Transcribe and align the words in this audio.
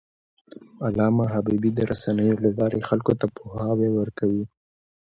علامه 0.85 1.25
حبيبي 1.33 1.71
د 1.73 1.79
رسنیو 1.91 2.41
له 2.43 2.49
لارې 2.59 2.79
خلکو 2.89 3.13
ته 3.19 3.25
پوهاوی 3.35 3.89
ورکړی. 3.93 4.41